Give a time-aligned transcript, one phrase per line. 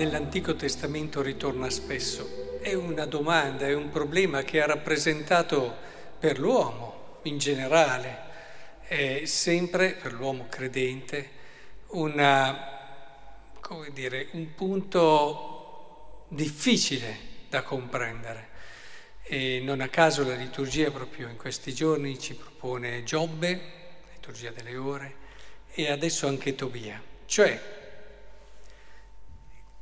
[0.00, 2.58] nell'Antico Testamento ritorna spesso.
[2.62, 5.76] È una domanda, è un problema che ha rappresentato
[6.18, 8.18] per l'uomo in generale,
[8.80, 11.28] è sempre per l'uomo credente,
[11.88, 12.78] una,
[13.92, 17.18] dire, un punto difficile
[17.50, 18.48] da comprendere.
[19.22, 23.60] E non a caso la liturgia proprio in questi giorni ci propone Giobbe,
[24.14, 25.14] liturgia delle ore,
[25.72, 27.02] e adesso anche Tobia.
[27.26, 27.79] Cioè,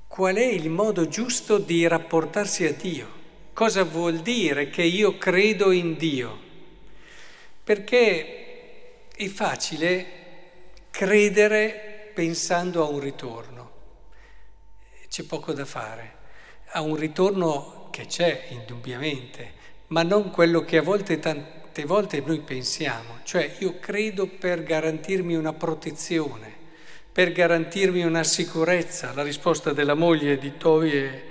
[0.08, 3.16] qual è il modo giusto di rapportarsi a Dio.
[3.52, 6.46] Cosa vuol dire che io credo in Dio?
[7.62, 10.06] Perché è facile
[10.90, 13.70] credere pensando a un ritorno.
[15.08, 16.16] C'è poco da fare.
[16.72, 19.52] A un ritorno che c'è indubbiamente,
[19.88, 23.18] ma non quello che a volte, tante volte noi pensiamo.
[23.24, 26.57] Cioè io credo per garantirmi una protezione
[27.18, 29.12] per garantirmi una sicurezza.
[29.12, 31.24] La risposta della moglie di Toie.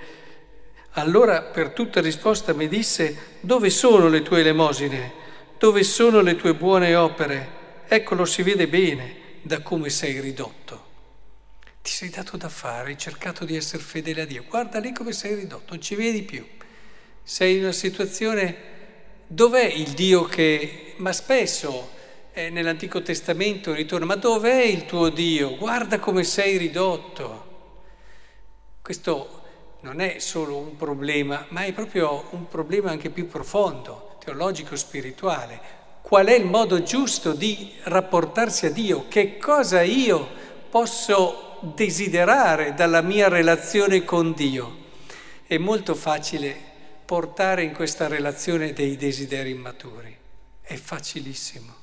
[0.90, 5.12] Allora per tutta risposta mi disse, dove sono le tue elemosine?
[5.56, 7.48] Dove sono le tue buone opere?
[7.88, 10.84] Eccolo si vede bene da come sei ridotto.
[11.80, 14.44] Ti sei dato da fare, hai cercato di essere fedele a Dio.
[14.46, 16.46] Guarda lì come sei ridotto, non ci vedi più.
[17.22, 18.56] Sei in una situazione,
[19.26, 20.92] dov'è il Dio che...
[20.98, 21.96] Ma spesso
[22.38, 25.56] eh, nell'Antico Testamento ritorna, ma dov'è il tuo Dio?
[25.56, 27.46] Guarda come sei ridotto.
[28.80, 29.42] Questo
[29.80, 35.76] non è solo un problema, ma è proprio un problema anche più profondo, teologico, spirituale.
[36.00, 39.06] Qual è il modo giusto di rapportarsi a Dio?
[39.08, 40.28] Che cosa io
[40.70, 44.86] posso desiderare dalla mia relazione con Dio?
[45.44, 46.56] È molto facile
[47.04, 50.16] portare in questa relazione dei desideri immaturi,
[50.60, 51.77] è facilissimo.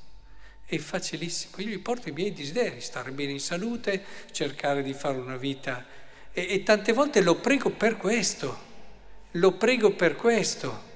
[0.68, 5.20] È facilissimo, io gli porto i miei desideri, stare bene in salute, cercare di fare
[5.20, 5.86] una vita.
[6.34, 8.58] E, e tante volte lo prego per questo,
[9.32, 10.94] lo prego per questo.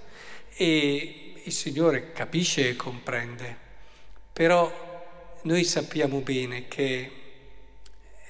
[0.55, 3.55] E il Signore capisce e comprende,
[4.33, 7.11] però noi sappiamo bene che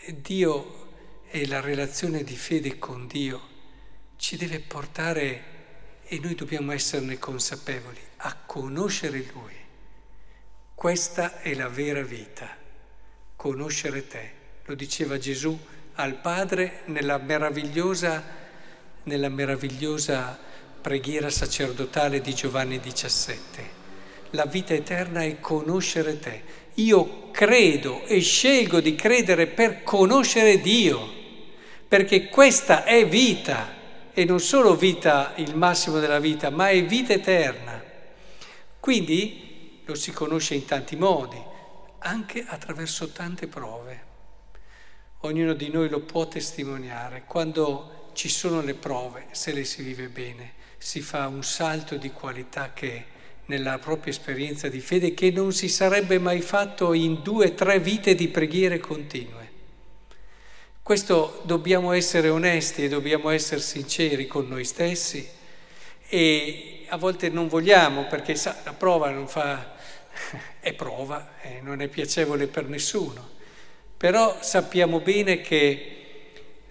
[0.07, 0.87] Dio
[1.29, 3.47] e la relazione di fede con Dio
[4.17, 5.43] ci deve portare,
[6.03, 9.67] e noi dobbiamo esserne consapevoli, a conoscere Lui
[10.79, 12.47] questa è la vera vita,
[13.35, 14.31] conoscere te.
[14.63, 15.59] Lo diceva Gesù
[15.95, 18.23] al Padre nella meravigliosa,
[19.03, 20.39] nella meravigliosa
[20.79, 23.69] preghiera sacerdotale di Giovanni 17.
[24.29, 26.43] La vita eterna è conoscere te.
[26.75, 31.11] Io credo e scelgo di credere per conoscere Dio,
[31.89, 33.73] perché questa è vita
[34.13, 37.83] e non solo vita, il massimo della vita, ma è vita eterna.
[38.79, 39.47] Quindi
[39.89, 41.41] lo si conosce in tanti modi,
[41.99, 44.07] anche attraverso tante prove.
[45.21, 47.23] Ognuno di noi lo può testimoniare.
[47.25, 52.11] Quando ci sono le prove, se le si vive bene, si fa un salto di
[52.11, 57.47] qualità che nella propria esperienza di fede che non si sarebbe mai fatto in due
[57.47, 59.51] o tre vite di preghiere continue.
[60.83, 65.27] Questo dobbiamo essere onesti e dobbiamo essere sinceri con noi stessi
[66.07, 69.73] e a volte non vogliamo perché sa, la prova non fa
[70.59, 73.37] è prova e non è piacevole per nessuno.
[73.97, 75.95] Però sappiamo bene che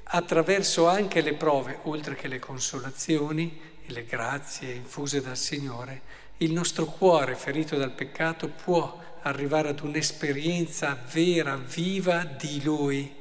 [0.02, 6.00] attraverso anche le prove, oltre che le consolazioni e le grazie infuse dal Signore,
[6.38, 13.14] il nostro cuore ferito dal peccato può arrivare ad un'esperienza vera, viva di Lui,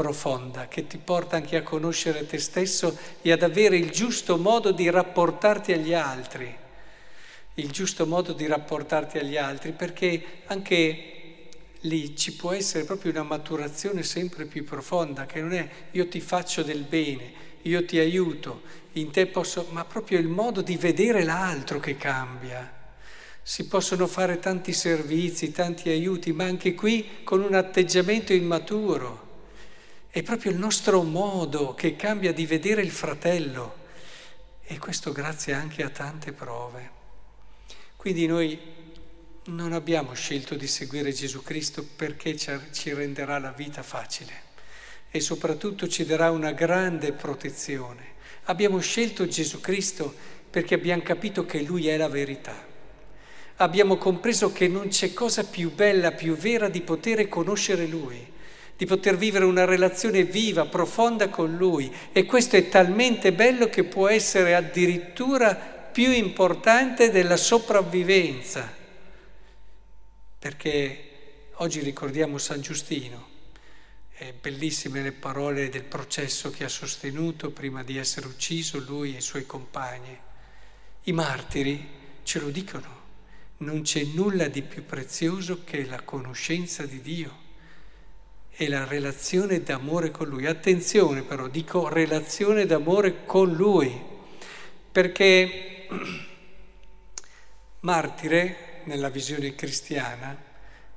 [0.00, 4.70] profonda, che ti porta anche a conoscere te stesso e ad avere il giusto modo
[4.70, 6.56] di rapportarti agli altri
[7.60, 11.04] il giusto modo di rapportarti agli altri, perché anche
[11.80, 16.20] lì ci può essere proprio una maturazione sempre più profonda, che non è io ti
[16.20, 17.32] faccio del bene,
[17.62, 18.62] io ti aiuto,
[18.92, 22.78] in te posso, ma proprio il modo di vedere l'altro che cambia.
[23.42, 29.28] Si possono fare tanti servizi, tanti aiuti, ma anche qui con un atteggiamento immaturo.
[30.12, 33.76] È proprio il nostro modo che cambia di vedere il fratello
[34.64, 36.90] e questo grazie anche a tante prove.
[37.94, 38.58] Quindi noi
[39.44, 44.32] non abbiamo scelto di seguire Gesù Cristo perché ci renderà la vita facile
[45.12, 48.14] e soprattutto ci darà una grande protezione.
[48.46, 50.12] Abbiamo scelto Gesù Cristo
[50.50, 52.66] perché abbiamo capito che Lui è la verità.
[53.58, 58.38] Abbiamo compreso che non c'è cosa più bella, più vera di poter conoscere Lui,
[58.80, 61.94] di poter vivere una relazione viva, profonda con Lui.
[62.12, 68.74] E questo è talmente bello che può essere addirittura più importante della sopravvivenza,
[70.38, 73.28] perché oggi ricordiamo San Giustino
[74.16, 79.18] eh, bellissime le parole del processo che ha sostenuto prima di essere ucciso lui e
[79.18, 80.18] i suoi compagni.
[81.02, 81.86] I martiri
[82.22, 83.00] ce lo dicono,
[83.58, 87.48] non c'è nulla di più prezioso che la conoscenza di Dio
[88.60, 90.44] e la relazione d'amore con Lui.
[90.44, 93.90] Attenzione però, dico relazione d'amore con Lui,
[94.92, 95.86] perché
[97.80, 100.36] martire, nella visione cristiana,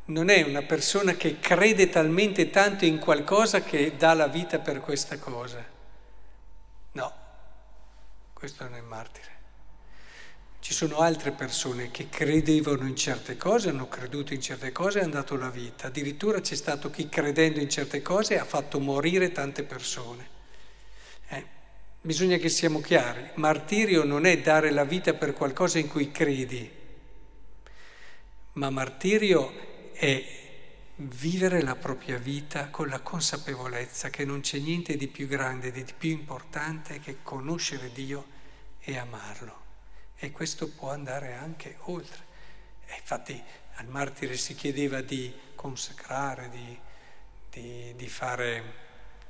[0.06, 4.82] non è una persona che crede talmente tanto in qualcosa che dà la vita per
[4.82, 5.64] questa cosa.
[6.92, 7.14] No,
[8.34, 9.32] questo non è martire.
[10.64, 15.02] Ci sono altre persone che credevano in certe cose, hanno creduto in certe cose e
[15.02, 15.88] hanno dato la vita.
[15.88, 20.26] Addirittura c'è stato chi credendo in certe cose ha fatto morire tante persone.
[21.28, 21.46] Eh,
[22.00, 26.72] bisogna che siamo chiari, martirio non è dare la vita per qualcosa in cui credi,
[28.54, 29.52] ma martirio
[29.92, 30.24] è
[30.96, 35.84] vivere la propria vita con la consapevolezza che non c'è niente di più grande, di
[35.98, 38.26] più importante che conoscere Dio
[38.80, 39.64] e amarlo
[40.16, 42.32] e questo può andare anche oltre.
[42.86, 43.42] E infatti
[43.76, 46.80] al martire si chiedeva di consacrare, di,
[47.50, 48.76] di, di, fare,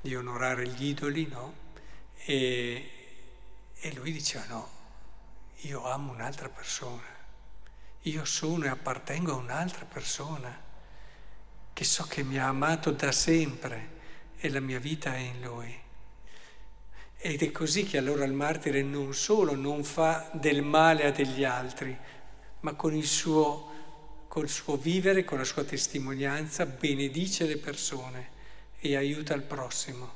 [0.02, 1.62] di onorare gli idoli, no?
[2.26, 2.92] E,
[3.74, 4.70] e lui diceva no,
[5.62, 7.04] io amo un'altra persona,
[8.02, 10.62] io sono e appartengo a un'altra persona
[11.74, 14.02] che so che mi ha amato da sempre
[14.38, 15.83] e la mia vita è in lui.
[17.26, 21.46] Ed è così che allora il martire non solo non fa del male a degli
[21.46, 21.98] altri,
[22.60, 28.30] ma con il suo, col suo vivere, con la sua testimonianza, benedice le persone
[28.78, 30.12] e aiuta il prossimo.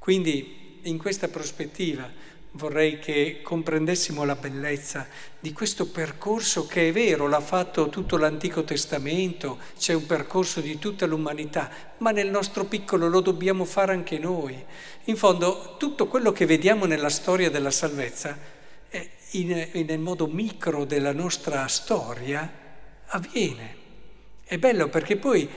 [0.00, 2.10] Quindi in questa prospettiva
[2.58, 5.06] vorrei che comprendessimo la bellezza
[5.38, 10.76] di questo percorso che è vero, l'ha fatto tutto l'Antico Testamento, c'è un percorso di
[10.80, 14.60] tutta l'umanità, ma nel nostro piccolo lo dobbiamo fare anche noi.
[15.04, 18.36] In fondo tutto quello che vediamo nella storia della salvezza,
[19.32, 22.52] in, nel modo micro della nostra storia,
[23.06, 23.76] avviene.
[24.42, 25.48] È bello perché poi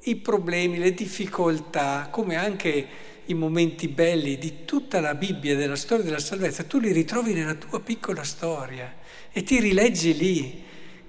[0.00, 6.04] i problemi, le difficoltà, come anche i momenti belli di tutta la Bibbia, della storia
[6.04, 8.96] della salvezza, tu li ritrovi nella tua piccola storia
[9.32, 10.62] e ti rileggi lì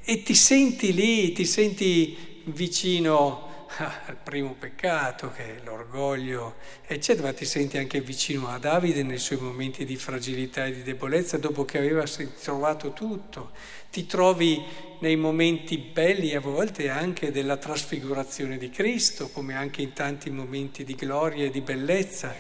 [0.04, 2.16] e ti senti lì, ti senti
[2.46, 9.04] vicino al primo peccato che è l'orgoglio, eccetera, ma ti senti anche vicino a Davide
[9.04, 12.04] nei suoi momenti di fragilità e di debolezza dopo che aveva
[12.42, 13.52] trovato tutto.
[13.92, 14.62] Ti trovi
[15.00, 20.84] nei momenti belli a volte anche della trasfigurazione di Cristo, come anche in tanti momenti
[20.84, 22.34] di gloria e di bellezza,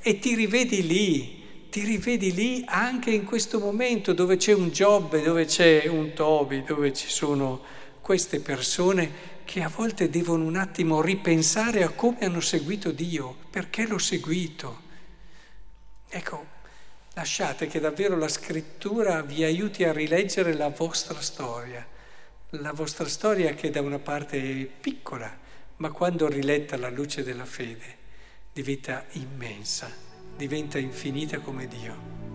[0.00, 5.22] e ti rivedi lì, ti rivedi lì anche in questo momento dove c'è un Giobbe,
[5.22, 7.60] dove c'è un Tobi, dove ci sono
[8.00, 13.86] queste persone che a volte devono un attimo ripensare a come hanno seguito Dio, perché
[13.86, 14.82] l'ho seguito.
[16.08, 16.46] Ecco,
[17.14, 21.86] lasciate che davvero la scrittura vi aiuti a rileggere la vostra storia,
[22.50, 25.34] la vostra storia che da una parte è piccola,
[25.76, 27.96] ma quando riletta alla luce della fede
[28.52, 29.88] diventa immensa,
[30.36, 32.25] diventa infinita come Dio.